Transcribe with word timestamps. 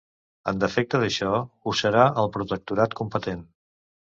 En 0.51 0.61
defecte 0.63 1.01
d'això, 1.03 1.33
ho 1.71 1.75
serà 1.81 2.07
el 2.23 2.33
protectorat 2.39 2.99
competent. 3.03 3.49